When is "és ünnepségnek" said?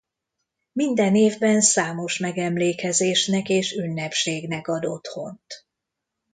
3.49-4.67